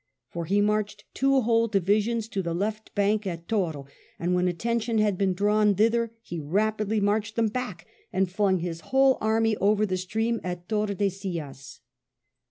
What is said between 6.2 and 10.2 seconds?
he rapidly marched them back, and flung his whole army over the